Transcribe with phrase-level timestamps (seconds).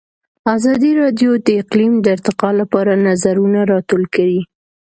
[0.55, 4.39] ازادي راډیو د اقلیم د ارتقا لپاره نظرونه راټول کړي.